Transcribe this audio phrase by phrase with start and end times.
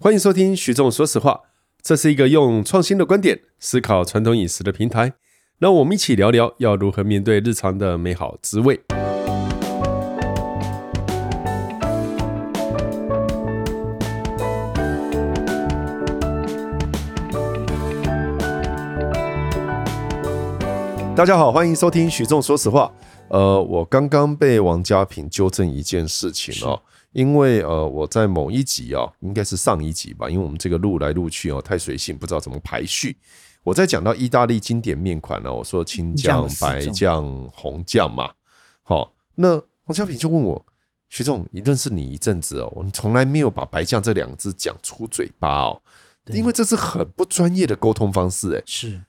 [0.00, 1.40] 欢迎收听徐总说实话，
[1.82, 5.14] 这是一个用创新的观点思考传统饮食的平台。
[5.58, 8.80] 让我们一起聊聊要如何面对日常的美好滋味。
[21.16, 22.92] 大家好，欢迎收听徐仲说实话。
[23.30, 26.80] 呃，我刚刚被王家平纠正一件事情哦。
[27.12, 33.16] 因为呃，我在某一集啊、哦，应该是上一集吧，因为我们这个录来录去哦，太随性，不知道怎么排序。
[33.64, 38.30] 我在讲到意大利经典面款呢，我说青 酱、白酱、红酱嘛。
[38.82, 40.64] 好，那黄小平就问我，
[41.08, 45.80] 徐总，你认识你一阵子哦，我从来没有把白酱这两个字讲出嘴巴哦，
[46.26, 48.62] 因为这是很不专业的沟通方式诶。
[48.66, 49.00] 是，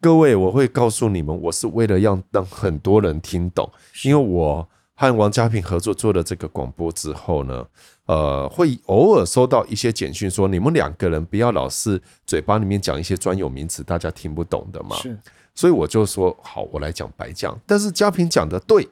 [0.00, 3.68] 各位，我会告诉你们，我是为了要让很多人听懂，
[4.04, 4.68] 因为我。
[5.00, 7.64] 和王家平合作做了这个广播之后呢，
[8.06, 14.96] 呃，会偶尔收到一些简讯说，你们两个人不要老是嘴巴里面讲一些专有名词，大家听不懂的嘛。
[14.96, 15.16] 是，
[15.54, 17.56] 所以我就说好，我来讲白酱。
[17.64, 18.88] 但是家平讲的对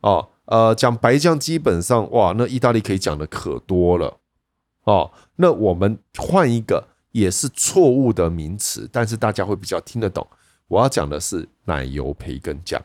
[0.00, 4.20] 哦，呃，讲白酱基本上哇，那意大利可以讲的可多了
[4.84, 5.10] 哦。
[5.36, 10.26] 那我们换一个也是错误的名词，但是大家会比较听得懂。
[10.68, 12.82] 我要讲的是奶油培根酱。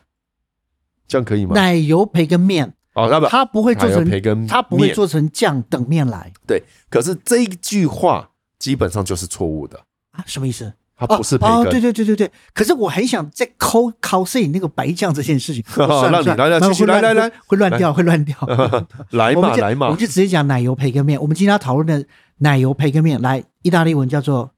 [1.08, 1.54] 这样可以吗？
[1.54, 6.30] 奶油培根面哦，那不，它不会做成培根，它不会做成酱等面来。
[6.46, 9.78] 对，可是这一句话基本上就是错误的
[10.12, 10.22] 啊！
[10.26, 10.72] 什么意思？
[10.96, 11.56] 它不是培根。
[11.56, 12.30] 哦，对对对对对。
[12.52, 15.64] 可是我很想再抠抠摄影那个白酱这件事情。
[15.76, 18.36] 让你来来继续来来来，会乱掉会乱掉。
[19.12, 21.20] 来嘛来嘛，我们就直接讲奶油培根面。
[21.20, 22.06] 我们今天要讨论的
[22.38, 24.50] 奶油培根面，来，意大利文叫做。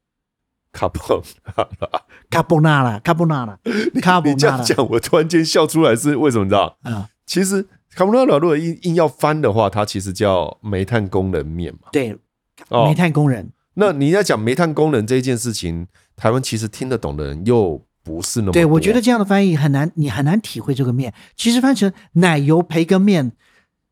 [0.72, 1.00] 卡布
[2.30, 3.58] 卡布纳拉，卡布纳拉，
[4.00, 4.32] 卡布纳拉。
[4.32, 6.44] 你这样讲，我突然间笑出来，是为什么？
[6.44, 6.78] 你知道？
[6.84, 11.88] 嗯，其实卡布纳拉如果硬硬要翻的话，它其实叫煤炭工人面嘛。
[11.92, 12.16] 对，
[12.70, 13.50] 煤炭工人。
[13.74, 18.52] 那你在讲煤炭工人这一件事情，台湾其实听得懂的人又不是那么。
[18.52, 21.12] 对，我觉得这样的翻译很难，你很难体会这个面。
[21.36, 23.32] 其实翻成奶油培根面，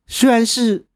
[0.06, 0.86] 虽然是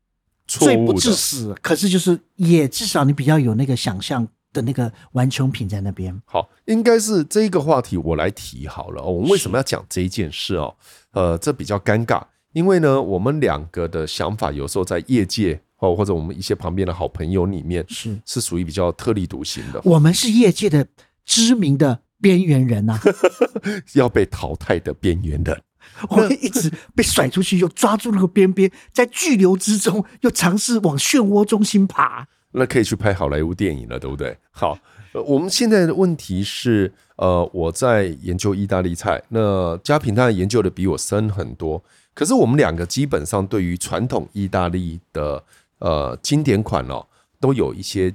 [0.46, 6.20] 罪不至死，可是就是也至少你比较有那个想象的那个完成品在那边。
[6.24, 9.02] 好，应该是这一个话题我来提好了。
[9.02, 10.74] 我们为什么要讲这一件事哦？
[11.12, 19.80] 呃，这比较尴尬，因为呢，我们两个的想法有时候在业界哦，或者我们一些旁边的好朋友里面是是属于比较特立独行的。
[19.84, 20.86] 我们是业界的
[21.24, 23.00] 知名的边缘人呐、啊，
[23.94, 25.62] 要被淘汰的边缘人。
[26.08, 32.28] 我们一直被甩出去，又抓住那个边边，在巨流之中又尝试往漩涡中心爬。
[32.52, 34.36] 那可以去拍好莱坞电影了，对不对？
[34.50, 34.78] 好，
[35.26, 41.82] 我们现在的问题是，呃，我在研究意大利菜，那嘉平他研究的比我深很多，
[42.14, 45.42] 可是我们两个基本上对于传统意大利的
[45.78, 47.06] 呃经典款哦，
[47.40, 48.14] 都有一些，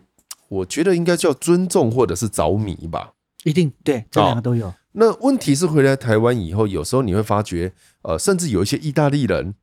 [0.49, 3.13] 我觉得应该叫尊重或者是着迷吧。
[3.43, 4.73] 一定对，这两个都有。
[4.91, 7.73] 那问题是回来台湾以后，有时候你会发觉，
[8.03, 9.55] 呃，甚至有一些意大利人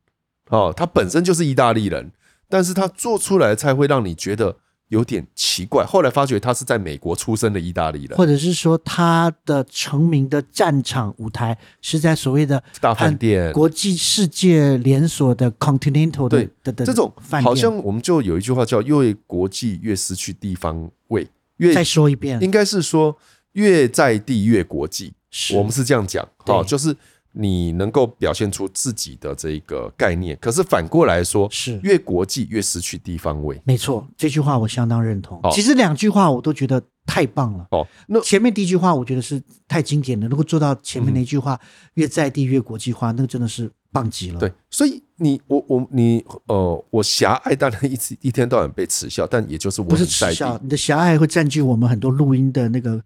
[0.49, 2.11] 哦，他本身就是意大利人，
[2.49, 4.57] 但是他做出来的菜会让你觉得。
[4.89, 16.47] 有点奇怪，后来发觉他是在美国出生的意大利人，或者是说他的成名的战场舞台是在所谓的大饭店、国际世界连锁的 Continental 的
[16.85, 17.43] 这种饭店。
[17.43, 23.17] 好像我们就有一句话叫“越国际越失去地方味”，越再说一遍，应该是说
[23.53, 25.13] 越在地越国际。
[25.53, 26.95] 我们是这样讲，好，就是。
[27.37, 33.61] 你能够表现出自己的这个概念，可是反过来说，是越国际越失去地方味。
[33.65, 35.41] 没错，这句话我相当认同。
[35.51, 37.67] 其实两句话我都觉得太棒了。
[37.71, 40.27] 哦，那前面第一句话我觉得是太经典了。
[40.27, 41.59] 如果做到前面那句话，
[41.95, 44.39] 越在地越国际化，那个真的是棒极了。
[44.39, 53.03] 对，所以你我我你呃，我狭隘当然一直一天到晚被耻笑，但也就是我不是耻笑，你的狭隘会占据我们很多录音的那个。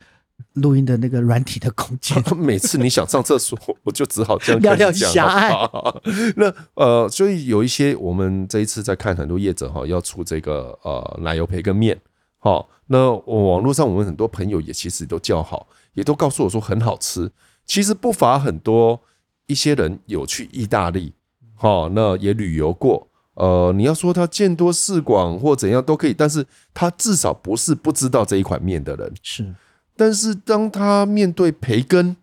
[0.53, 4.93] 录音的那个软体的空间， 每次你想上厕所， 我就只好这样讲。
[4.93, 5.51] 狭隘。
[6.35, 11.99] 那呃，所以有一些我们这一次在看很多业者哈，要出这个呃奶油培根面，
[12.39, 17.31] 好，那网络上我们很多朋友也其实都叫好，也都告诉我说很好吃。
[17.65, 18.99] 其实不乏很多
[19.45, 21.13] 一些人有去意大利，
[21.55, 23.07] 好，那也旅游过。
[23.35, 29.13] 呃，你要说他见多识广或怎样都可以，但是他至少不是不知道这一款面的人。
[29.21, 29.55] 是。
[29.99, 32.15] 但是当他面对培根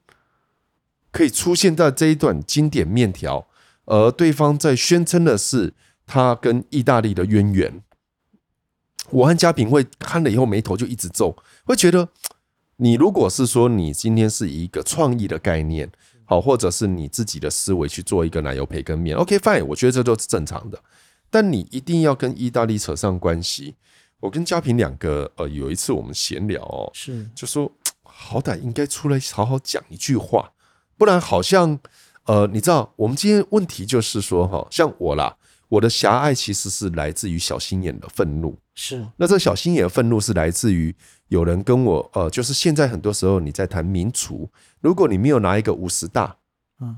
[1.10, 3.46] 可以出现在这一段经典面条，
[3.84, 5.74] 而对方在宣称的是
[6.06, 7.82] 他跟意大利的渊源，
[9.10, 11.36] 我和嘉平会看了以后眉头就一直皱，
[11.66, 12.08] 会觉得
[12.76, 15.92] 你如果是说你今天是一个创意的概念，
[16.24, 20.82] 好，或者是你自己的思维去做一个奶油培根面，OK fine，我觉得这都是正常的。
[21.28, 23.74] 但你一定要跟意大利扯上关系，
[24.20, 27.28] 我跟嘉平两个呃，有一次我们闲聊哦，是。
[27.34, 27.70] 就说
[28.02, 30.52] 好歹应该出来好好讲一句话，
[30.96, 31.78] 不然好像
[32.24, 35.36] 呃，你知道我们今天问题就是说哈，像我啦，
[35.68, 39.06] 我的狭隘其实是来自于小心眼的愤怒，是。
[39.16, 40.94] 那这小心眼的愤怒是来自于
[41.28, 44.48] 有人跟我呃，就是现在很多时候你在谈名厨，
[44.80, 46.34] 如果你没有拿一个五十大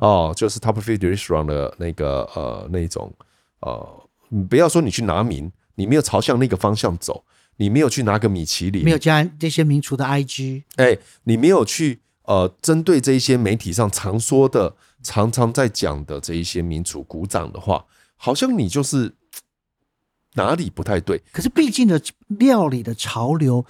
[0.01, 3.13] 哦，就是 Top Fifty Restaurant 的那个呃那种
[3.61, 4.09] 呃，
[4.49, 5.51] 不要说你去拿名。
[5.79, 7.25] 你没有朝向那个方向走，
[7.57, 17.87] 你没有去拿个米其林，没有加这些名厨的 IG，哎，你没有去呃针对这一些媒体上常说的、常常在讲的这一些名厨鼓掌的话，
[18.17, 19.15] 好像你就是
[20.35, 21.23] 哪里不太对。
[21.31, 23.65] 可是毕竟的料理的潮流，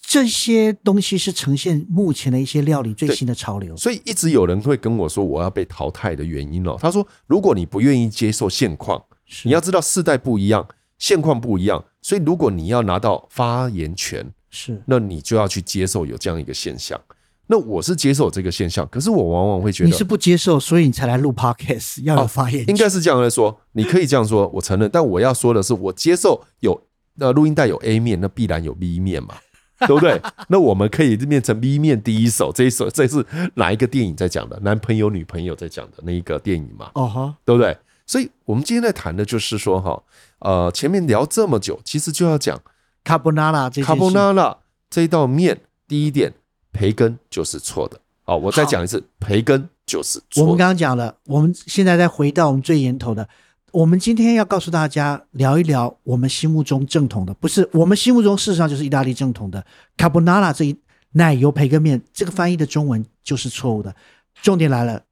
[0.00, 6.76] 这些东西是呈现目前的一些料理最新的潮流，所以一直有人会跟我说我要被淘汰的原因哦。
[6.80, 9.04] 他说，如果你不愿意接受现况，
[9.42, 10.68] 你要知道世代不一样。
[11.00, 17.00] 现况不一样，所以如果你要拿到发言权，是，那你就要去接受有这样一个现象。
[17.48, 22.68] 那我是接受这个现象，可是我往往会觉得你是不接受，所以你才来录 podcast 要有发言权。
[22.72, 24.88] 应该是这样来说，你可以这样说，我承认。
[24.92, 26.80] 但我要说的是，我接受有
[27.14, 29.34] 那录音带有 A 面，那必然有 B 面嘛，
[29.88, 30.20] 对不对？
[30.48, 34.56] 那我们可以变成 B 面第一首，这一首这是哪一个电影在讲的？
[34.60, 36.90] 男朋友女朋友在讲的那一个电影嘛？
[36.94, 37.76] 哦哈，对不对？
[38.10, 40.02] 所以我们今天在谈的就是说哈。
[40.40, 42.60] 呃，前面聊这么久，其实就要讲
[43.04, 44.56] 卡布纳拉这卡布纳拉
[44.88, 45.60] 这一道面。
[45.86, 46.32] 第一点，
[46.72, 48.00] 培根就是错的。
[48.24, 50.42] 好，我再讲一次，培根就是错的。
[50.42, 53.28] 我们刚刚讲了，我们现在再回到我们最源头的。
[53.70, 59.64] 我们今天要告诉大家，聊一聊我们心目中正统的，不是我们心目中事实上就是意大利正统的
[59.96, 60.76] 卡布纳拉这一
[61.12, 62.02] 奶油培根面。
[62.12, 63.94] 这个翻译的中文就是错误的。
[64.42, 65.02] 重点来了，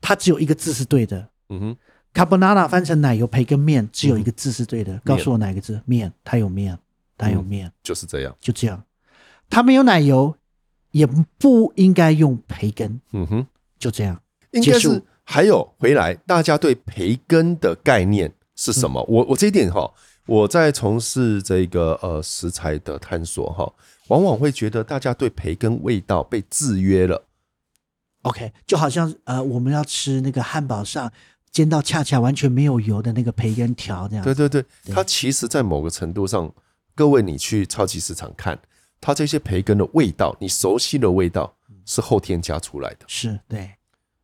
[0.00, 1.28] 它只有一个字是对的。
[1.50, 1.76] 嗯哼。
[2.12, 4.92] 卡布纳拉翻成奶油培根面，只有一个字是对的。
[4.94, 5.80] 嗯、告诉我哪个字？
[5.86, 6.76] 面，它有面，
[7.16, 8.82] 它有面、嗯，就是这样，就这样。
[9.48, 10.34] 它没有奶油，
[10.90, 13.00] 也不应该用培根。
[13.12, 13.46] 嗯哼，
[13.78, 14.20] 就这样。
[14.50, 19.00] 应该是还有回来，大家对培根的概念是什么？
[19.02, 19.88] 嗯、我我这一点哈，
[20.26, 23.72] 我在从事这个呃食材的探索哈，
[24.08, 27.24] 往往会觉得大家对培根味道被制约了。
[28.22, 31.12] OK，就好像呃，我们要吃那个汉堡上。
[31.52, 34.24] 煎到恰恰完全没有油的那个培根条，这样。
[34.24, 36.52] 对对对，它其实，在某个程度上，
[36.94, 38.58] 各位你去超级市场看，
[39.00, 41.54] 它这些培根的味道，你熟悉的味道，
[41.84, 42.98] 是后添加出来的。
[43.08, 43.70] 是对。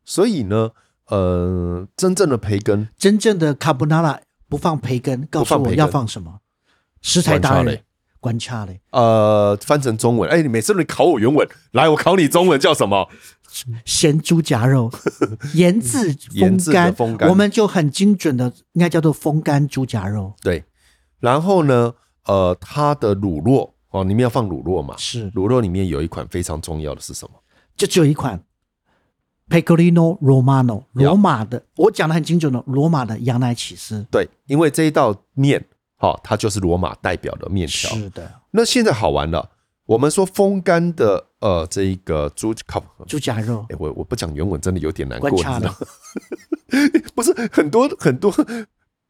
[0.05, 0.70] 所以呢，
[1.08, 6.40] 呃，真正的培根，真正的卡布纳拉不放培根，告诉我要放什么？
[7.02, 7.82] 食材达人，
[8.20, 8.81] 关卡嘞。
[8.90, 13.08] 呃，翻成中文，哎，你每次你考我原文，来，我考你中文叫什么？
[13.84, 14.90] 咸猪夹肉，
[15.54, 20.34] 盐渍风干，风干，我们就很精准的，应该叫做风干猪夹肉。
[20.43, 20.64] 对，
[21.20, 21.94] 然后呢，
[22.25, 24.94] 呃，它的乳酪哦，里面要放乳酪嘛？
[24.98, 27.34] 是，乳酪里面有一款非常重要的是什么？
[27.76, 28.43] 就只有一款
[29.49, 34.06] ，Pecorino Romano，罗马的，我讲的很精准的，罗马的羊奶起司。
[34.10, 35.64] 对，因为这一道面，
[35.96, 37.90] 好，它就是罗马代表的面条。
[37.90, 38.40] 是的。
[38.50, 39.50] 那现在好玩了。
[39.87, 45.75] 我们说风干的呃，这一个猪烤猪夹肉，哎，我我不讲原文真的有点难过，你知道
[47.15, 48.35] 不是很多很多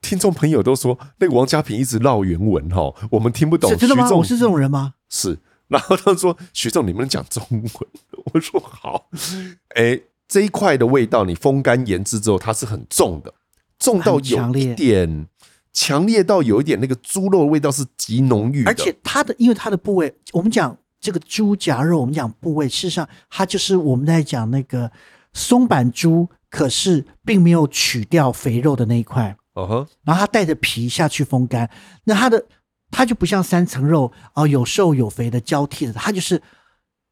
[0.03, 3.71] 听众朋友都说那个王家平一直绕原文哈，我们听不懂。
[3.71, 4.09] 是真的吗？
[4.11, 4.95] 我是这种人吗？
[5.09, 5.39] 是。
[5.69, 7.63] 然后他说徐总，你们能讲中文？
[8.33, 9.09] 我说好。
[9.75, 13.35] 哎，这一块的味道，你风干腌制之后，它是很重的，
[13.79, 15.27] 重到有一点。
[15.79, 24.91] 强烈到有一点那个猪肉的味道是极浓郁的，而且它的因为它的部位，我们讲这个猪夹肉，我们讲部位，事实上它就是我们在讲那个
[25.35, 31.71] 松板猪，可是并没有取掉肥肉的那一块，哦呵，然后它带着皮下去风干，
[32.05, 32.43] 那它的
[32.91, 36.41] 它就不像三层肉啊，有瘦有肥的交替的，它就是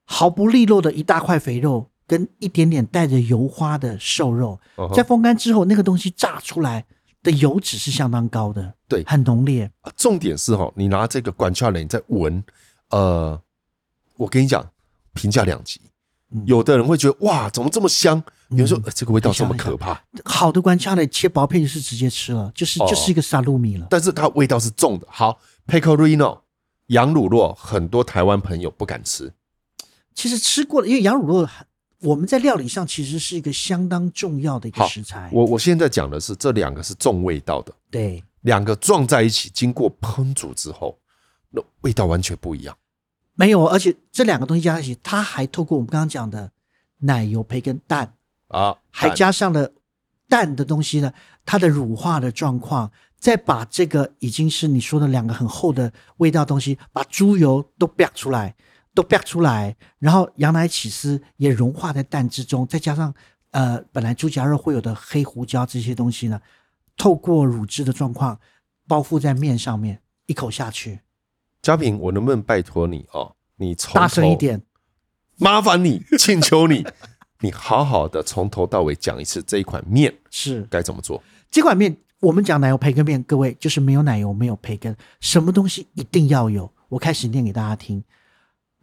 [0.06, 4.59] 毫不利落的一大块肥肉跟一点点带着油花的瘦肉，
[4.94, 6.87] 在风干之后，那个东西炸出来。
[7.25, 9.69] 的油脂是相当高的，对，很浓烈。
[9.97, 12.45] 重点是哈，你拿这个 guanciale 你在闻，
[12.90, 13.40] 呃，
[14.16, 14.64] 我跟你讲，
[15.14, 15.81] 评价两极。
[16.47, 18.23] 有的人会觉得哇，怎么这么香？
[18.50, 20.00] 有人说这个味道这么可怕。
[20.25, 23.87] 好的 guanciale 切薄片就是直接吃了，就是就是一个沙鲁米了。
[23.90, 25.07] 但是它味道是重的。
[25.11, 26.40] 好，pecorino
[26.88, 29.33] 羊乳酪，很多台湾朋友不敢吃。
[30.14, 31.66] 其实吃过了，因为羊乳酪很。
[32.04, 35.30] 我们在料理上其实是一个相当重要的一个食材。
[35.32, 40.99] 我我现在讲的是这两个是重味道的，对，两个撞在一起，经过烹煮之后，
[41.50, 42.76] 那味道完全不一样。
[43.34, 46.52] 没有，而且这两个东西加在一起，它还透过我们刚刚讲的
[46.99, 48.14] 奶油、培根、蛋
[48.49, 49.73] 啊，还加上了
[50.28, 51.12] 蛋的东西呢，
[51.44, 58.54] 它的乳化的状况，再把这个已经是你说的两个很厚的味道东西，把猪油都煸出来，
[58.94, 63.12] 都煸出来，然后羊奶起司也融化在蛋之中，再加上
[63.50, 66.40] 呃本来猪夹肉会有的黑胡椒这些东西呢，
[66.96, 68.38] 透过乳汁的状况
[68.86, 71.00] 包覆在面上面，一口下去。
[71.60, 73.34] 嘉平，我能不能拜托你哦？
[73.56, 74.62] 你从大声一点，
[75.36, 76.86] 麻烦你，请求你，
[77.40, 81.22] 你好好的从头到尾讲一次这一款面是该怎么做？
[81.50, 81.96] 这款面。
[82.20, 86.72] 我们讲奶油培根面，各位就是没有奶油，没有培根，什么东西一定要有？
[86.88, 88.02] 我开始念给大家听。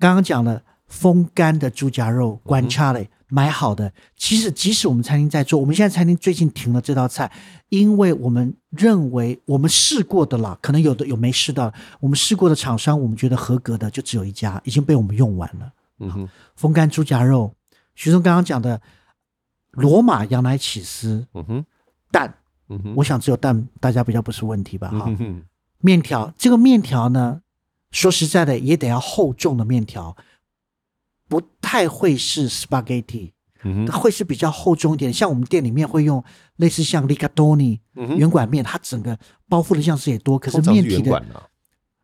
[0.01, 3.93] 刚刚讲了风干的猪夹肉，关卡嘞，买好的。
[4.17, 7.31] 其实即使我们餐厅在做，我们现在餐厅最近停了这道菜，
[7.69, 15.71] 因为我们认为我们试过的啦，可能有的有没试到，我们试过的厂商，我们觉得合格的就只有一家，已经被我们用完了。
[15.99, 17.53] 嗯哼，风干猪夹肉，
[17.93, 18.81] 徐总刚刚讲的
[19.69, 21.65] 罗马羊奶起司，嗯哼，
[22.11, 22.33] 蛋。
[22.69, 24.89] 嗯哼我想只有蛋，大家比较不是问题吧？
[24.89, 25.07] 哈，
[25.79, 27.41] 面条这个面条呢，
[27.91, 30.15] 说实在的，也得要厚重的面条，
[31.27, 33.31] 不太会是 spaghetti，
[33.87, 35.11] 它会是比较厚重一点。
[35.11, 36.23] 像我们店里面会用
[36.55, 39.17] 类似像 rigatoni 圆管面，它整个
[39.47, 41.23] 包覆的酱汁也多，可是面体的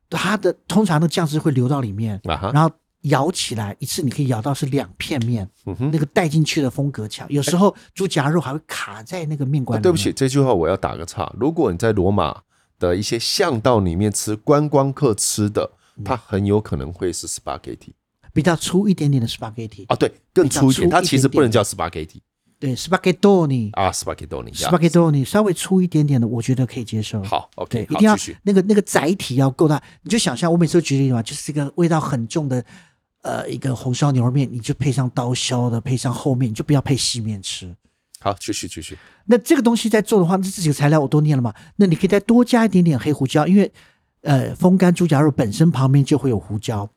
[0.09, 2.69] 它的通常的酱汁会流到里面，然后。
[3.03, 7.25] 舀起来一次，你可以舀到是两片面，嗯、哼那个带进去的风格强。
[7.29, 9.83] 有时候猪夹肉还会卡在那个面管里面。
[9.83, 11.31] 对不起，这句话我要打个岔。
[11.39, 12.41] 如果你在罗马
[12.79, 15.71] 的一些巷道里面吃观光客吃的，
[16.03, 17.93] 它很有可能会是 spaghetti，
[18.33, 20.89] 比较粗一点点的 spaghetti 啊，对，更粗一点。
[20.89, 22.19] 它其实不能叫 spaghetti，
[22.59, 27.23] 对，spaghettoni 啊，spaghettoni，spaghettoni spaghettoni, 稍微粗一点点的，我觉得可以接受。
[27.23, 29.81] 好，OK，一定要那个那个载体要够大。
[30.03, 32.63] 你就想象我每次都举例嘛，就是这个味道很重的。
[33.23, 37.75] 呃，一个红烧牛肉面，你就配上刀削的，配上厚面，你就不要配细面吃。
[38.21, 38.97] 好，继续继续。
[39.25, 41.53] 那这个东西在做的话，这几个材料我都念了嘛？
[41.75, 43.69] 那你可以再多加一点点黑胡椒，因为
[44.21, 46.89] 呃，风干猪夹肉本身旁边就会有胡椒。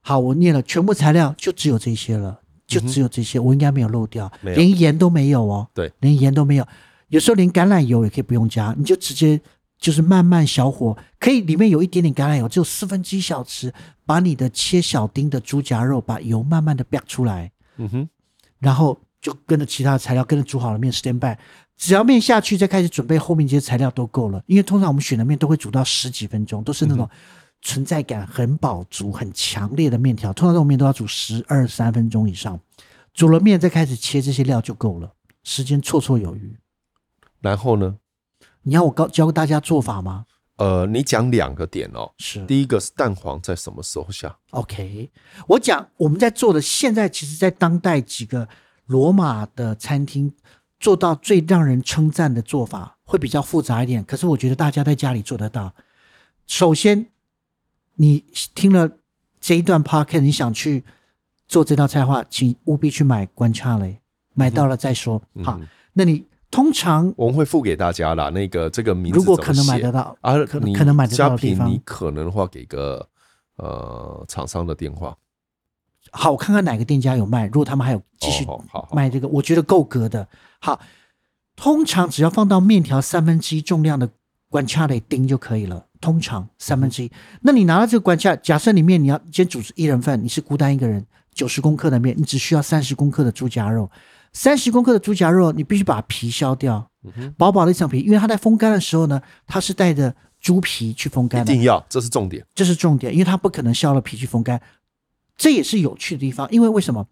[0.00, 5.68] 好，我念了全部材料，就只有这些了，就只有这些，嗯、我应该没有漏掉，有连盐都没有哦。
[5.74, 6.66] 对，连盐都没有。
[7.08, 9.40] 有时候连橄榄油也可以不用加，你就直接。
[9.80, 13.72] 就是慢慢小火，可以里面有一点点橄榄油，只有四分之一小匙，
[14.04, 18.08] 把你的切小丁的猪夹肉，把油慢慢的煸出来，嗯哼，
[18.58, 21.34] 然后就跟着其他的材料，跟着煮好了面 stand by，
[21.80, 24.42] 只要面下去，再开始准备后面这些材料都够了。
[24.46, 27.08] 因为通常我们选的面都会煮到十几分钟，都是那种
[27.62, 32.60] 存在感很饱足、很强烈的面条，通常这种面都要煮十二三分钟以上。
[33.14, 35.10] 煮了面再开始切这些料就够了，
[35.42, 36.54] 时间绰绰有余。
[37.40, 37.96] 然后呢？
[38.62, 40.26] 你要我教教大家做法吗？
[40.56, 42.12] 呃，你讲两个点哦。
[42.18, 45.10] 是，第一个是蛋黄在什么时候下？OK，
[45.48, 48.46] 我讲我们在做的，现在其实，在当代几个
[48.84, 50.30] 罗马的餐厅
[50.80, 54.02] 做到最让人称赞的做法，会比较复杂一点。
[54.02, 55.72] 可是我觉得大家在家里做得到。
[56.48, 57.06] 首先，
[57.94, 58.24] 你
[58.56, 58.90] 听了
[59.40, 60.82] 这一段 podcast，你想去
[61.46, 63.98] 做这道菜的话，请务必去买 guanciale，
[64.34, 65.22] 买到了再说。
[65.34, 65.60] 嗯、好，
[65.92, 66.26] 那你。
[66.52, 73.08] 通常我们会付给大家啦，那个这个名字如果可能买得到啊，可能可能买得到的地方，你可能的话给个
[73.54, 75.16] 呃厂商的电话。
[76.10, 77.46] 好，我看看哪个店家有卖。
[77.46, 78.44] 如果他们还有继续
[78.90, 80.26] 卖这个，我觉得够格的。
[80.60, 80.80] 好，
[81.56, 84.08] 通常只要放到面条三分之一重量的
[84.50, 85.86] guanciale 丁就可以了。
[86.00, 87.06] 通常三分之一。
[87.06, 87.12] 嗯、
[87.42, 93.90] 那你拿到这个 guanciale，假设里面你要先煮一人份，你是孤单一个人，九十公克的面，你只需要三十公克的猪夹肉。
[94.32, 96.88] 三十公克的猪夹肉，你必须把皮削掉，
[97.36, 101.52] 薄薄的一层皮，因为它在风干的时候呢，它是带着猪皮去风干的。
[101.52, 104.60] 一定要，这是重点，这是重点，因为它不可能削了皮去风干。
[105.36, 107.06] 这也是有趣的地方，因为为什么？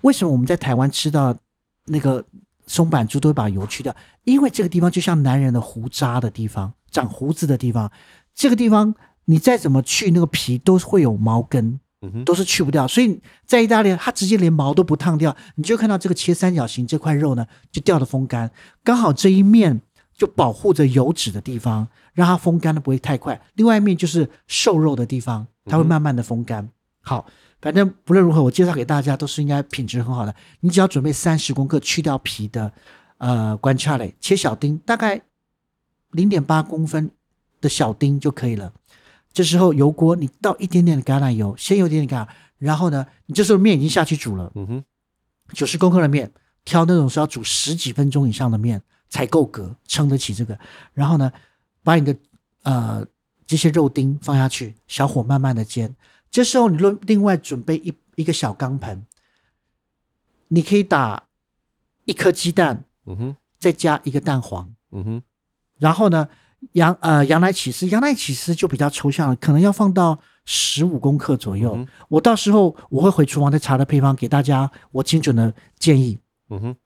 [0.00, 1.36] 为什么我们在台湾吃到
[1.84, 2.24] 那个
[2.66, 3.94] 松板猪都会把油去掉？
[4.24, 7.90] 因为这个地方就像男人的胡渣的地方，长胡子的地方，
[8.34, 8.94] 这个地方
[9.24, 11.80] 你再怎么去那个皮都会有毛根。
[12.24, 18.48] 都是去不掉，所以在意大利，它直接连毛都不烫掉，你就看到这个切三角形这块肉呢，就掉的风干，
[18.84, 19.80] 刚好这一面
[20.16, 23.40] 就保护着油脂的地方，让它风干的不会太快。
[23.54, 26.68] 另外一面就是瘦肉的地方，它会慢慢的风干。
[27.02, 27.26] 好，
[27.60, 30.34] 反正不论如何，我介绍给大家都是应该品质很好的。
[30.60, 32.72] 你只要准备三十公克去掉皮的，
[33.18, 35.22] 呃，guanciale 切小丁，大概
[36.10, 37.10] 零点八公分
[37.60, 38.72] 的小丁就可以了。
[39.32, 44.84] 这时候油锅你倒一点点的橄榄油，先有一点点橄榄，然后呢，你这时候面已经下去煮了，嗯哼，
[45.52, 46.30] 九十公克的面，
[46.64, 50.58] 挑那种是要煮十几分钟以上的面才够格，撑得起这个。
[50.92, 51.32] 然后呢，
[51.82, 52.16] 把你的
[52.62, 53.04] 呃
[53.46, 55.96] 这些肉丁放下去，小火慢慢的煎。
[56.30, 59.04] 这时候你另另外准备一一个小钢盆，
[60.48, 61.24] 你可以打
[62.04, 65.22] 一颗鸡蛋，嗯哼，再加一个蛋黄，嗯哼，
[65.78, 66.28] 然后呢。
[66.72, 71.74] 羊呃羊奶起司，羊奶起司就比较抽象了，可能要放到十五公克左右。
[71.76, 76.18] 嗯、我到时候我会回厨房再查的配方给大家，我精准的建议。
[76.48, 76.76] 嗯哼，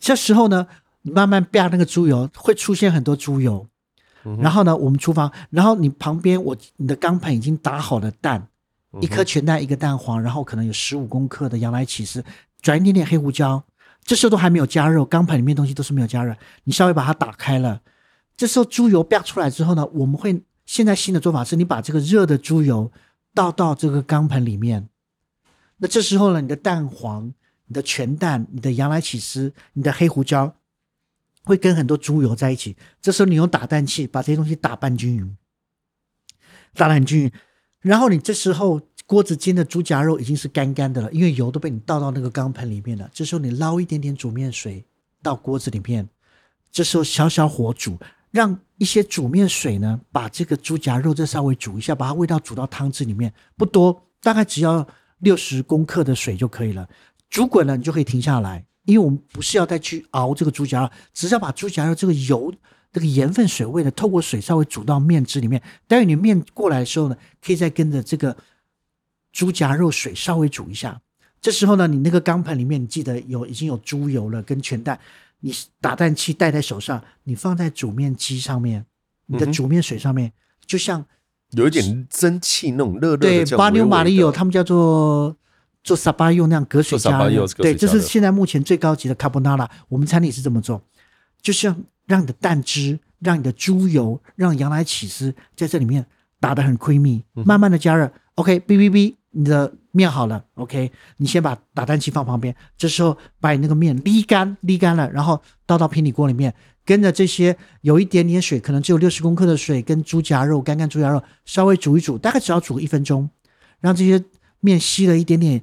[0.00, 0.66] 这时候呢，
[1.02, 3.66] 你慢慢煸那个猪油，会出现很多猪油。
[4.24, 8.48] 嗯、然后呢，我们厨房，然后你旁边我你的钢盆已经打好了蛋，嗯、
[9.00, 12.24] 一颗全蛋，一个蛋黄，然后可能有十五公克的羊奶起司，
[12.60, 13.62] 转一点点黑胡椒。
[14.04, 17.80] 这时候都还没有加热，钢盆里面东西都是没有加热，你稍微把它打开了。
[18.36, 22.92] 这时候猪油煸出来之后呢，我们会现在新的做法是，你把这个热的猪油
[23.32, 24.88] 倒到这个钢盆里面。
[25.78, 27.32] 那这时候呢，你的蛋黄、
[27.66, 30.54] 你的全蛋、你的羊奶起司、你的黑胡椒
[31.44, 32.76] 会跟很多猪油在一起。
[33.00, 35.36] 这时候你用打蛋器把这些东西打拌均匀，
[36.74, 37.32] 打得很均匀。
[37.84, 43.08] 然后你这时候锅子煎的猪夹肉已经是干干的了，因为油都被你倒到那个钢盆里面了。
[43.12, 44.82] 这时候你捞一点点煮面水
[45.22, 46.08] 到锅子里面，
[46.72, 47.98] 这时候小小火煮。
[48.30, 54.84] 让一些煮面水呢，把这个猪夹肉再稍微煮一下，把它味道煮到汤汁里面，不多，大概只要
[55.18, 56.88] 六十公克的水就可以了。
[57.30, 62.52] 煮滚了，你就可以停下来，因为我们不是要再去熬这个猪夹肉，只是要把猪夹肉这个油、
[62.94, 65.60] 这个盐分水味呢，透过水稍微煮到面汁里面。
[65.88, 68.36] 待会你面过来的时候呢，可以再跟着这个
[69.32, 71.00] 猪夹肉水稍微煮一下。
[71.40, 74.96] 这时候呢，你那个钢盆里面，你记得有已经有猪油了，跟全蛋。
[75.40, 78.86] 你打蛋器带在手上，你放在煮面机上面，
[79.26, 80.32] 你的煮面水上面，嗯、
[80.64, 81.04] 就像
[81.50, 83.44] 有一点蒸汽那种热热的。
[83.44, 85.36] 对，巴牛马里有他们叫做
[85.82, 87.44] 做沙巴用那样隔水加热。
[87.56, 89.68] 对，这是现在目前最高级的卡布纳拉。
[89.88, 90.80] 我们餐厅也是这么做，
[91.42, 96.06] 就是要让你的蛋汁、让你的猪油、让羊奶起司在这里面
[96.40, 98.06] 打得很 creamy，慢慢的加热。
[98.06, 99.74] 嗯、OK，哔哔哔，你的。
[99.96, 106.52] 面好了，OK，你先把打蛋器放旁边，这时候把你那个面沥干，沥干了，然后倒到平底锅里面，
[106.84, 113.30] 跟着这些有一点点水，可能只有六十公克的水，跟猪夹肉、干干猪夹肉稍微煮一煮，大概只要煮一分钟，
[113.78, 114.24] 让这些
[114.58, 115.62] 面吸了一点点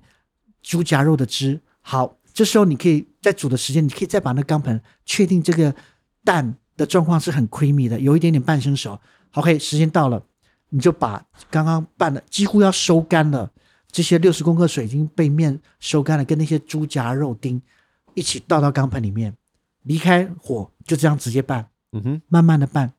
[0.62, 1.60] 猪夹肉的汁。
[1.82, 5.76] 好，这时候你可以在煮的时间，你可以再把那钢盆确定这个
[6.24, 9.00] 蛋的状况是很 creamy 的，有一点点半生熟。
[9.34, 10.22] OK，时间到了，
[10.70, 13.52] 你就把刚刚拌的几乎要收干了。
[13.92, 17.62] 这些六十公克水已经被面收干了，跟那些猪夹肉丁
[18.14, 19.36] 一起倒到钢盆里面，
[19.84, 22.94] 离开火，就这样直接拌，嗯哼，慢慢的拌，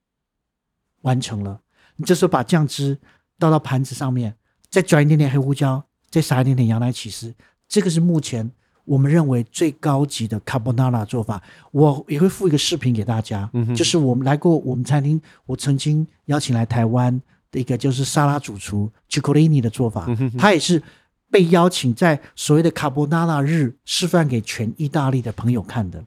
[1.01, 1.61] 完成了。
[1.97, 2.99] 你这时候把酱汁
[3.39, 4.37] 倒到盘子上面，
[4.69, 7.35] 再转一点点黑胡椒，再撒一点点羊奶起司，
[7.67, 8.51] 这个是目前
[8.85, 11.43] 我们认为最高级的卡布纳拉做法。
[11.71, 17.61] 我也会附一个视频给大家，嗯，就是我们来过我们餐厅，我曾经邀请来台湾的。
[17.61, 20.83] 一个就是沙拉主厨 Ciccolini 的做法，他也是
[21.31, 26.03] 被邀请在所谓的卡布纳拉日示范给全意大利的朋友看的，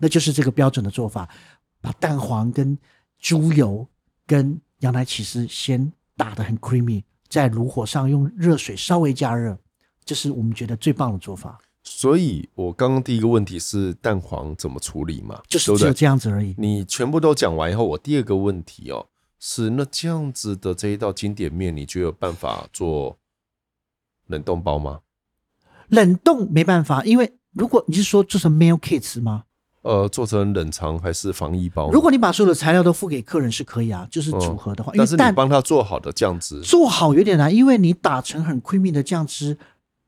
[0.00, 1.28] 那就是这个标准的做法，
[1.80, 2.76] 把蛋黄跟
[3.18, 3.86] 猪油
[4.26, 9.56] 跟羊奶起司先打得很 creamy，在炉火上用热水稍微加热，
[10.04, 11.58] 这是我们觉得最棒的做法。
[11.88, 15.40] 所以我刚刚第一个问题是蛋黄怎么处理嘛？
[15.48, 16.54] 就是只有这样子而已。
[16.58, 19.06] 你全部都讲完以后，我第二个问题哦。
[19.38, 23.16] 是那这样子的这一道经典面，你就有办法做
[24.26, 25.00] 冷冻包吗？
[25.88, 29.44] 冷冻没办法，因为如果你是说做成 meal kits 吗？
[29.82, 31.90] 呃，做成冷藏还是防疫包？
[31.92, 34.90] 如果你把所有的材料都付给客人是可以啊，就是组合的话。
[34.94, 39.56] 嗯、但是你帮他做好的酱汁，做好有点难，因为你打成很 creamy 的酱汁，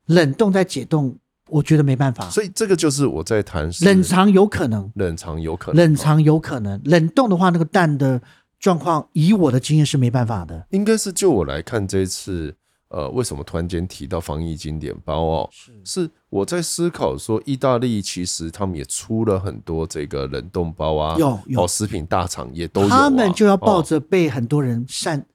[0.07, 1.15] 冷冻再解冻，
[1.49, 2.29] 我觉得没办法。
[2.29, 8.21] 所以这个就是我在谈冷藏有可能，冷藏有可能，冷藏有可能，冷冻的话那个蛋的。
[8.59, 12.53] 状况以我的经验是没办法的，应该是就我来看这一次，
[12.89, 15.49] 呃，为什么突然间提到防疫经典包哦？
[15.49, 25.25] 是是我在思考说，意大利其实他们也出了很多这个冷冻包啊，有有食品大厂也都有，他们就要抱着被很多人善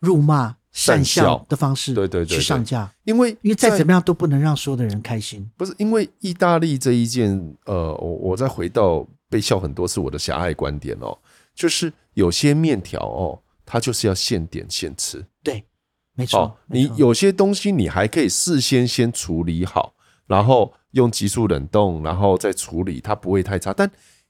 [0.00, 5.48] 辱骂、讪笑的方式，对对对，去上架，因为因为再怎么样都不能让所有的人开心。
[5.56, 11.16] 不是因为意大利这一件，呃，我我再回到被笑很多次我的狭隘观点哦。
[11.54, 15.24] 就是有些面条哦，它就是要现点现吃。
[15.44, 15.64] 对，
[16.14, 16.58] 没错。
[16.66, 19.94] 你有些东西你还可以事先先处理好，
[20.26, 23.72] 然后用急速冷冻，然后再处理，它不会太差。
[23.72, 23.88] 但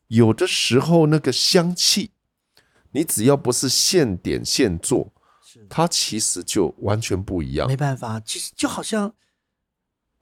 [0.09, 2.11] 有的时候那个香气，
[2.93, 5.11] 你只要不是现点现做，
[5.69, 7.67] 它其实就完全不一样。
[7.67, 9.13] 没办法，其实就好像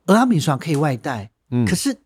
[0.06, 1.96] 俄阿米爽可以外带，嗯，可是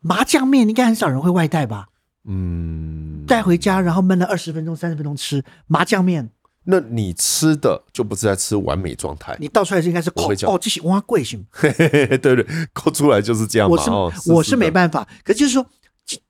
[0.00, 1.88] 麻酱面应该很少人会外带吧？
[2.24, 6.30] 嗯，带回家，然后焖了二十分钟、三十分钟吃麻酱面。
[6.64, 11.44] 那你吃的就不是在吃完美状态，你倒出来是应该是会哦，这是挖贵行？
[11.58, 13.74] 对对，勾出来就是这样嘛。
[13.74, 15.66] 我是我是没办法，可是就是说，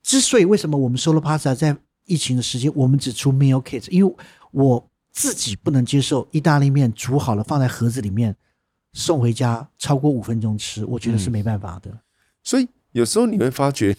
[0.01, 1.75] 之所以为什么我们 Solo Pasta 在
[2.05, 4.15] 疫情的时间，我们只出 meal kit，因为
[4.51, 8.35] 我自己不能接受意大利面煮好了放在盒子里面
[8.93, 11.91] 送回家超过五分钟吃，我觉得是没办法的。
[11.91, 11.99] 嗯、
[12.43, 13.95] 所以有时候你会发觉，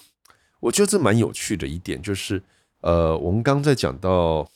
[0.61, 2.42] 我觉得这蛮有趣的一点就是，
[2.81, 4.51] 呃，我们刚刚在讲到，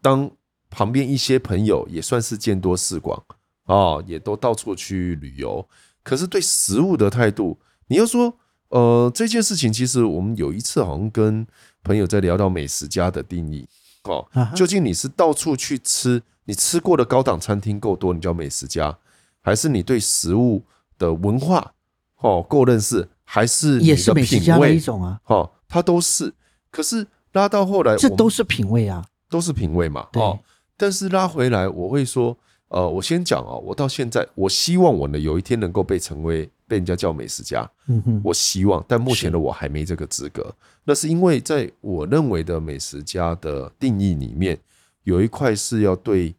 [0.00, 0.30] 当
[0.68, 3.22] 旁边一些朋友也算是见多识广
[3.64, 5.68] 啊、哦，也都到处去旅游，
[6.02, 8.36] 可是对食物的态度，你要说。
[8.70, 11.44] 呃，这件事情其实我们有一次好像跟
[11.82, 13.68] 朋友在聊到美食家的定义
[14.04, 18.96] 哦，究竟你是到处去吃，你吃过的高档餐厅够多，你叫美食家，
[19.40, 20.62] 还是你对食物
[20.98, 21.74] 的文化
[22.16, 25.20] 哦够认识，还是你的品味，也是美食家的一种啊？
[25.26, 26.32] 哦，它都是。
[26.70, 30.06] 可是拉到后来，这都是品味啊，都是品味嘛。
[30.14, 30.38] 哦，
[30.76, 32.36] 但是拉回来，我会说，
[32.68, 36.50] 呃，我先讲啊，我到现在，我希望我呢有一天能够被成为。
[36.70, 40.54] 被人家叫美食家，嗯哼，我希望，但目前的我还没这个资格。
[40.84, 44.56] 那是因为在我认为的美食家的定义里面，
[45.02, 46.32] 有一块是要对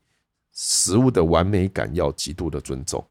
[0.54, 3.06] 食物的完美感要极度的尊重。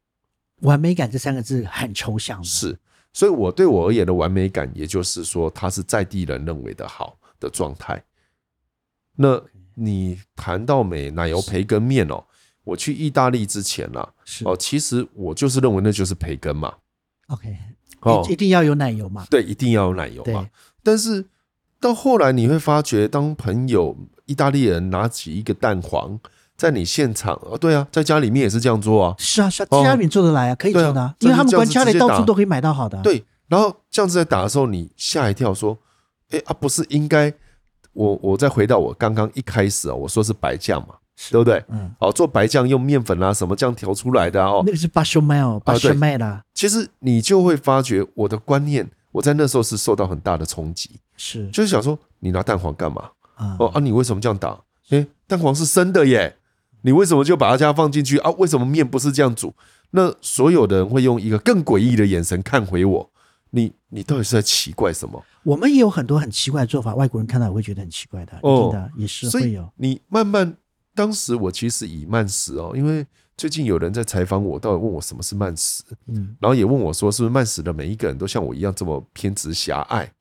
[0.62, 2.78] 完美感这三个字很抽象，是，
[3.12, 8.02] 所以我对我而言的完美感，也就是说，它是在地人认为的好的状态。
[9.16, 9.38] 那
[9.74, 12.24] 你谈到美奶油培根面哦，
[12.64, 14.09] 我去意大利之前啊，
[14.46, 16.74] 哦，其实我就是认为那就是培根嘛。
[17.30, 17.56] OK，
[18.00, 19.24] 哦，一定要有奶油嘛？
[19.30, 20.46] 对，一定要有奶油嘛。
[20.82, 21.24] 但是
[21.80, 26.18] 到后来你会发觉，当朋友意大利人拿起一个蛋黄
[26.56, 29.14] 在你现场，哦，对啊，在家里面也是这样做啊。
[29.18, 33.00] 是啊，是啊，家里面做得来啊，可以做的，因为他们关家里到处都可以买到好的。
[33.02, 35.78] 对，然后这样子在打的时候，你吓一跳，说
[36.30, 37.32] ：“哎啊，不是应该？”
[37.92, 40.94] 我我再回到我刚刚一开始啊，我说是白酱嘛。
[41.30, 41.62] 对不对？
[41.68, 44.62] 嗯，哦，做白酱用面粉啊，什么酱调出来的哦？
[44.64, 46.42] 那个是巴修麦哦，巴修麦啦。
[46.54, 50.98] 其实你就会发觉我的观念，我在那时候是受到很大的冲击。
[51.16, 53.11] 是，就是想说，你拿蛋黄干嘛？
[53.59, 54.59] 哦啊，你为什么这样打？
[54.90, 56.37] 诶，蛋黄是生的耶，
[56.83, 58.30] 你为什么就把它这样放进去啊？
[58.38, 59.54] 为什么面不是这样煮？
[59.90, 63.11] 那所有的人会用一个更诡异的眼神看回我。
[63.50, 65.22] 你你到底是在奇怪什么？
[65.42, 68.38] 我们也有很多很奇怪的做法，外国人看到也会觉得很奇怪的。
[68.42, 69.68] 哦，的也是会有。
[69.76, 70.56] 你慢慢。
[71.00, 80.12] 当时我其实以慢食哦，因为最近有人在采访我，到底问我什么是慢食，嗯，然后也问我说，是不是慢食的每一个人都像我一样这么偏执狭隘？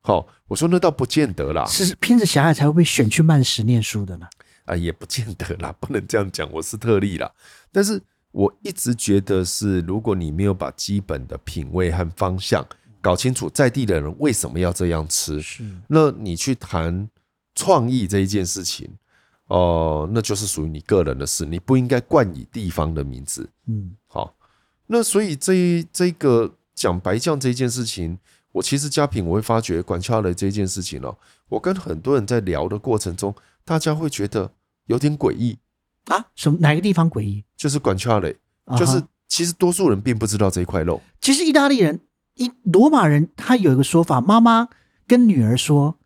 [0.00, 4.28] 好，我说那倒不见得啦，是偏执狭隘才会被选去慢食念书的呢？
[4.66, 7.28] 啊，也不见得啦， 不能这样讲，我是特例啦。
[7.72, 12.64] 但是我一直觉得是，如果你没有把基本的品味和方向
[13.00, 17.10] 搞清楚，在地的人为什么要这样吃，是，那你去谈
[17.56, 18.88] 创意这一件事情。
[19.48, 23.48] 哦、呃，那就是属于你个人的事，你不应该冠以地方的名字。
[23.66, 24.34] 嗯，好，
[24.86, 28.18] 那所以这这个讲白酱这件事情，
[28.52, 31.16] 我其实佳品我会发觉管翘雷这件事情哦，
[31.48, 33.34] 我跟很多人在聊的过程中，
[33.64, 34.50] 大家会觉得
[34.86, 35.58] 有点诡异
[36.06, 37.44] 啊，什么哪个地方诡异？
[37.56, 38.36] 就是管翘雷，
[38.76, 41.00] 就是其实多数人并不知道这一块肉。
[41.20, 42.00] 其实意大利人，
[42.34, 44.68] 一罗马人他有一个说法，妈妈
[45.06, 45.96] 跟女儿说。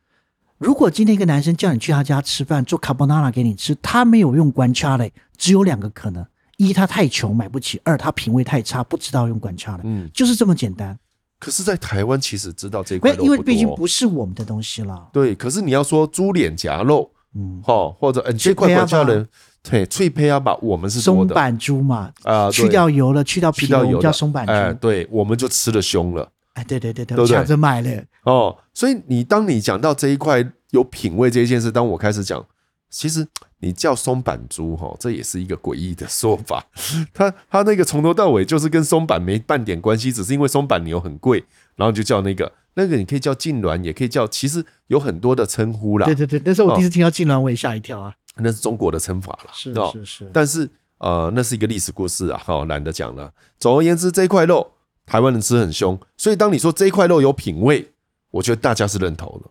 [0.62, 6.24] 如果今天一个男生叫你去他家吃饭，做卡布纳拉给你吃，他没有用 guanciale，只有两个可能：
[6.56, 9.80] 一他太穷买不起；二他品味太差，不知道用 guanciale。
[9.82, 10.96] 嗯，就是这么简单。
[11.40, 15.08] 可是，在台湾其实知道这块肉，因为毕竟不是我们的东西了。
[15.12, 19.26] 对，可是你要说猪脸夹肉，嗯，好，或者嗯这块 guanciale，
[19.68, 24.52] 对，脆胚啊吧，我们是松板猪嘛，啊，去掉油了，去掉皮了，叫松板猪。
[24.52, 26.30] 哎，对，我们就吃了凶了。
[26.54, 28.58] 哎，对对对对，抢着买了哦。
[28.74, 32.44] 所以你当你讲到这一块有品味这一件事，当我开始讲，
[32.90, 33.26] 其实
[33.60, 36.64] 你叫松板猪哈，这也是一个诡异的说法。
[37.14, 41.44] 他他那个从头到尾就是跟松板没半点关系，只是因为松板牛很贵，
[41.76, 46.04] 然后就叫那个那个，你可以叫痉挛，也可以叫，其实有很多的称呼啦。
[46.04, 48.12] 对对对，那时候我第一次听到痉挛，我也吓一跳啊。
[48.36, 50.30] 那是中国的称法了，是是是。
[50.32, 53.32] 但是呃，那是一个历史故事啊，好懒得讲了。
[53.58, 54.71] 总而言之，这一块肉。
[55.04, 57.92] 台湾人吃很凶，所以当你说这一块肉有品味，
[58.30, 59.50] 我觉得大家是认同的。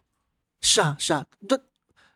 [0.61, 1.25] 是啊，是啊，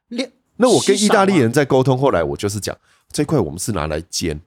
[0.08, 0.24] 那
[0.58, 2.76] 那我跟意大利人在沟通，后来我就是讲
[3.12, 4.39] 这块我们是拿来煎，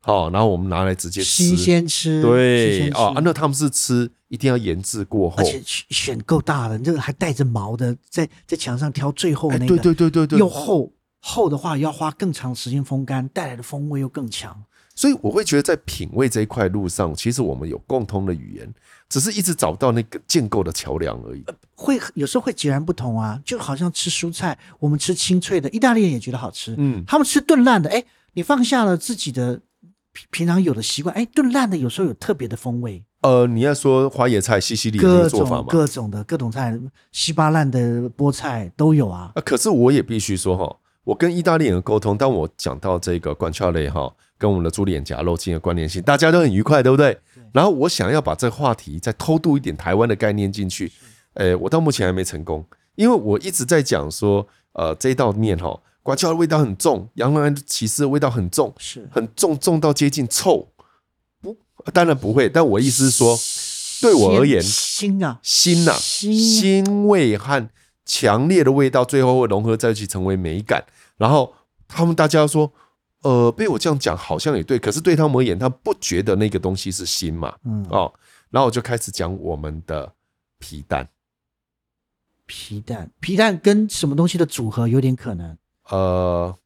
[0.00, 14.64] 好，然后我们拿来直接吃，新鲜吃，对啊，那他们是吃一定要腌制过后，而且选够大的，这个还带着毛的，在在墙上挑最后那个，对对对对对，又厚厚的话要花更长时间风干，带来的风味又更强。
[14.94, 18.72] 所以我会觉得，在品味这一块路上，其实我们有共通的语言，
[19.08, 21.44] 只是一直找不到那个建构的桥梁而已。
[21.74, 28.04] 会有时候会截然不同啊，就好像吃蔬菜，我们吃清脆的，意大利人也觉得好吃，嗯，他们吃炖烂的，哎，
[28.34, 29.60] 你放下了自己的
[30.30, 33.02] 平常有的习惯，哎，炖烂的有时候有特别的风味。
[33.22, 36.78] 呃，你要说花椰菜、西西里的各做法嘛，种各种的各种菜，
[37.10, 39.32] 稀巴烂的菠菜都有啊。
[39.34, 47.18] 啊，可是我也必须说哈，我跟意大利人沟通，当我讲到这个 guanciale 哈，跟我们的猪脸颊肉筋的关联性，大家都很愉快，对不对？
[47.52, 50.90] 然后我想要把这个话题再偷渡一点台湾的概念进去，
[51.34, 52.64] 诶，我到目前还没成功，
[52.96, 60.68] 因为我一直在讲说，呃，这道面哈，guanciale 的味道很重，洋兰起司的味道很重，是很重，重到接近臭。
[61.40, 61.56] 不
[61.92, 63.38] 当然不会，但我意思是说，
[64.00, 67.68] 对我而言，腥啊，腥啊，腥味和
[68.04, 70.84] 强烈的味道，最后会融合在一起成为美感。
[71.18, 71.54] 然后
[71.86, 72.72] 他们大家说，
[73.24, 78.12] 呃，被我这样讲好像也对，可是对他们而言，他不觉得那个东西是新嘛，嗯哦，
[78.50, 80.12] 然后我就开始讲我们的
[80.58, 81.08] 皮蛋，
[82.46, 85.58] 皮蛋，皮蛋跟什么东西的组合有点可能，
[85.88, 86.56] 呃。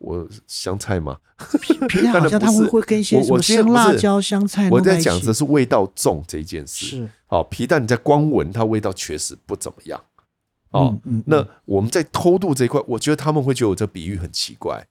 [0.00, 1.18] 我香菜嘛，
[1.60, 4.70] 皮皮蛋好像他会会跟一些 什么生辣椒、香菜。
[4.70, 6.86] 我在讲的是味道重这件事。
[6.86, 10.00] 是，好，皮蛋你在光闻它味道确实不怎么样。
[10.70, 14.86] 哦，嗯嗯嗯、那我们在偷渡这一块，我觉得他们会觉得我这比喻很奇怪，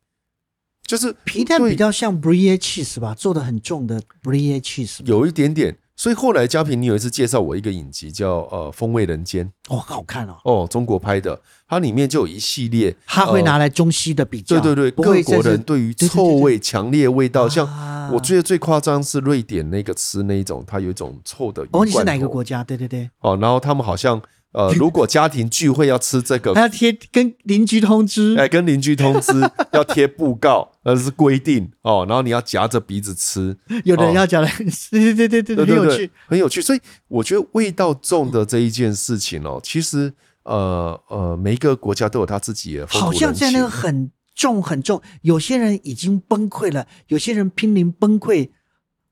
[0.88, 5.78] 就是皮蛋比较像 Brie cheese 吧，做的很重的 Brie cheese，有一点点。
[5.98, 17.68] 所以后来嘉平，你有一次介绍我一个影集叫呃《风味人间》，哦，好看哦，哦，中国拍的，它里面就有一系列，他会拿来中西的比较，对对对，各国人对于臭味强烈味道，像
[18.14, 22.64] 我觉得最夸张是瑞典那个吃那一种，它有一种臭的，哦，你是哪个国家？
[22.64, 24.22] 对对对，哦，然后他们好像。
[24.58, 29.34] 呃， 如果家庭聚会要吃这个，还要贴跟邻居通知，哎，跟邻居通知
[29.72, 32.04] 要贴布告，那是规定哦。
[32.10, 34.48] 然后你要夹着鼻子吃， 有的人要夹着，
[34.90, 36.60] 对对对对对，很有趣，很有趣。
[36.60, 42.88] 所以我觉得味道重的这一件事情哦，其实呃呃，每一个国家都有他自己的。
[42.88, 48.50] 好像在那个很重很重，有些人已经崩溃了，有些人濒临崩溃，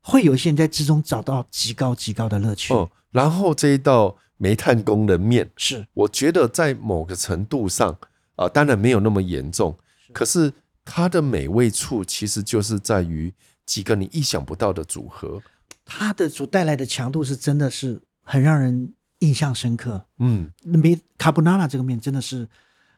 [0.01, 2.73] 会有些人在之中找到极高极高的乐趣。
[2.73, 4.17] 哦，然后这一道。
[4.37, 7.89] 煤炭工的面是，我觉得在某个程度上
[8.35, 9.77] 啊、呃，当然没有那么严重，
[10.11, 10.51] 可是
[10.83, 13.33] 它的美味处其实就是在于
[13.65, 15.41] 几个你意想不到的组合，
[15.85, 20.05] 它的所带来的强度是真的是很让人印象深刻。
[20.19, 22.47] 嗯，没卡布纳拉这个面真的是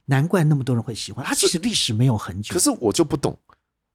[0.06, 3.38] 难怪那么多人会喜欢，它其实历史没有很久，可是我就不懂，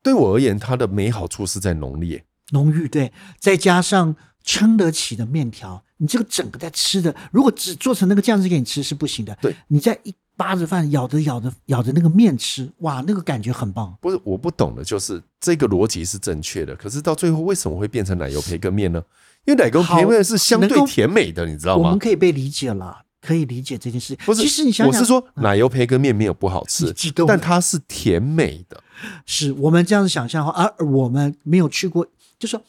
[0.01, 4.15] 对我而言，它的美好处是在浓烈、浓郁，对，再加上。
[4.45, 9.37] 撑得起的面条，你这个整个在吃的，如果只做成那个酱汁给你吃是不行的。
[9.41, 13.97] 对，你在一扒着饭咬着咬着咬着那个面吃，哇，那个感觉很棒。
[14.01, 19.03] 不是，我不懂的就是这个逻辑是正确的，可是到最后为什么会变成奶油培根面呢？
[19.45, 21.85] 因为奶油培根面是相对甜美的，你知道吗？
[21.85, 24.17] 我们可以被理解了，可以理解这件事。
[24.25, 28.83] 不是，其实你想想，我是说奶油培根面没有不好吃，嗯、但它是甜美的。
[29.27, 32.07] 是我们这样子想象的话，而我们没有去过，
[32.39, 32.61] 就说。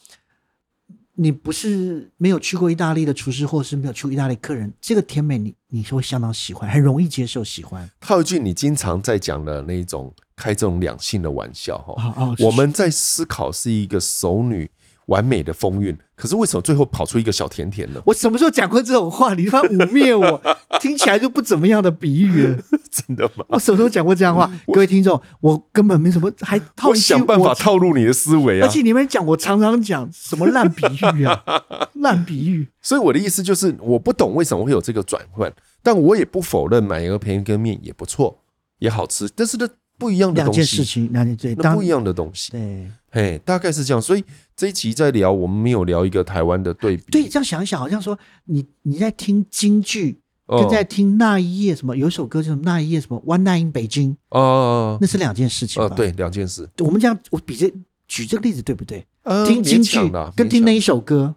[1.16, 7.88] 你不是没有去过意大利的厨师，或是没有去过意大利客人，这个甜美你你是会相当喜欢，很容易接受喜欢。
[8.00, 14.70] 套一句你经常在讲的那种开这种两性的玩笑哈，哦哦，我们在思考是一个熟女。
[15.06, 18.00] 完美的风韵，可是为什么最后跑出一个小甜甜呢？
[18.06, 19.34] 我什么时候讲过这种话？
[19.34, 20.40] 你他妈污蔑我，
[20.80, 22.56] 听起来就不怎么样的比喻。
[22.90, 23.44] 真的吗？
[23.48, 24.50] 我什么时候讲过这样的话？
[24.72, 28.66] 各位听众，我根本没什么，还套我想办法套路你的思维啊！
[28.66, 30.82] 而且你们讲，我常常讲什么烂比
[31.16, 31.42] 喻啊，
[32.00, 32.68] 烂比喻。
[32.80, 38.38] 所以我的意思就是，我不懂为什么会有这个转换，但我也不否认买一个培根面也不错，
[38.78, 39.68] 也好吃，但是呢。
[39.98, 44.02] 不一样的东西，两件事情，两件对，那不一样的东西，对，嘿，大概是这样。
[44.02, 44.24] 所以
[44.56, 47.04] 这一集在聊，我们没有聊一个台湾的对比。
[47.10, 56.68] 对，这样想一想，好像说你你在听京剧，跟在听那一夜什么，有一首歌叫什么那一夜什么 One Night in 北京哦，那是两件事情啊，对，两件事。
[56.78, 57.72] 我们这样，我比这
[58.08, 59.06] 举这个例子对不对？
[59.46, 59.98] 听京剧
[60.36, 61.34] 跟听那一首歌。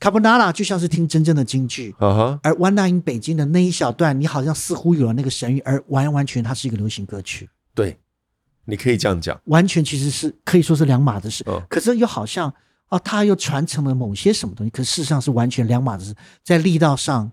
[0.00, 2.40] 卡布纳拉就像是听真正的京剧，uh huh.
[2.42, 7.50] 而 One Night in 北京的那一小段，你好像似乎有了那个神韵，而完完全它是一个流行歌曲。
[7.74, 7.98] 对，
[8.64, 11.44] 你可以这样讲，完全其实是可以说是两码子事。
[11.44, 11.62] Uh.
[11.68, 12.50] 可是又好像
[12.86, 17.30] 啊，它又传承了某些什么东西，可事实上是完全两码子事，在力道上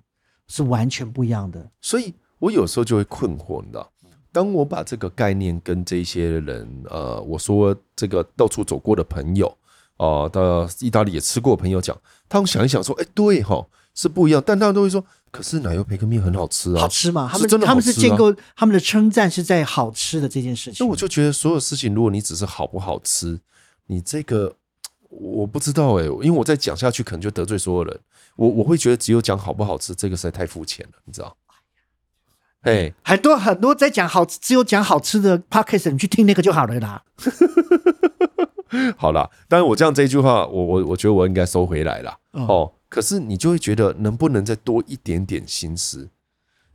[0.49, 1.71] 是完全不一样的。
[1.79, 3.89] 所以我有时候就会困惑，你知道，
[4.33, 9.57] 当我把这个概念跟这些人，呃，我说这个到处走过的朋友。
[9.97, 11.97] 哦，到意大利也吃过，朋友讲，
[12.29, 17.29] 他们想一想说，哎，对哈，是不一样，但大家都会说，可是奶油培根面很好吃啊，好吃吗？
[17.31, 20.85] 他们真的他们是建构他们的称赞是在好吃的这件事情。
[20.85, 23.39] 那我就觉得所有事情，如果你只是好不好吃，
[23.87, 24.55] 你这个
[25.09, 27.99] 我不知道哎，因为我再讲下去可能就得罪所有人。
[28.35, 31.35] 我我会觉得只有讲好不好吃，这个实在太肤浅了，你知道？
[32.61, 37.03] 哎，很多很多在讲好，只有讲好吃的 podcast，你去听那个就好了啦。
[38.97, 42.17] 好啦，当然我这样这一句话，我我我觉得我应该收回来啦。
[42.31, 46.09] 哦，哦，可是你就会觉得能不能再多一点点心思？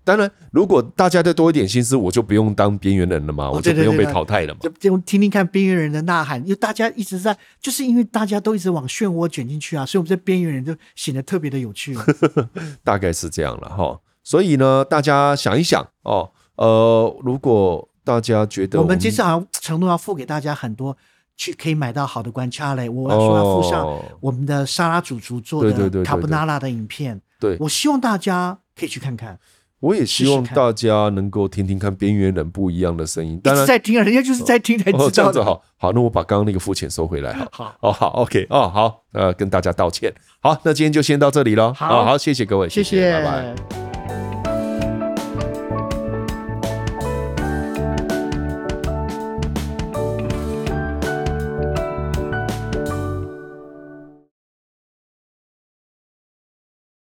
[0.04, 4.58] 当然，如果大家再多一点心思，我就不用当边缘人了嘛，我就不用被淘汰了嘛。
[4.60, 12.04] 就就听听看边缘人的呐喊，因为大家一直在，就是因为大家都一直往漩涡卷进去啊，所以我们这边缘人就显得特别的有趣了。
[12.82, 14.00] 大概是这样了哈。
[14.24, 20.96] 所以呢，大家想一想哦，呃，如果大家觉得我们，我们这次好像承诺要付给大家很多，
[21.42, 27.20] 去可以买到好的关卡嘞，我要说要附上我们的沙拉主厨做的卡布纳拉的影片。
[27.40, 29.36] 对，我希望大家可以去看看。
[29.80, 33.40] 我也希望大家能够听听看边缘人不一样的声音。
[33.42, 37.32] 当然在听啊，人家就是在听才知道这样子好， 好，那我把刚刚那个付钱收回来。
[37.32, 40.14] 好，好，哦，好，OK，哦，好，呃，跟大家道歉。
[40.40, 41.74] 好，那今天就先到这里了。
[41.74, 43.81] 好，好，谢谢各位，谢谢，谢谢拜拜。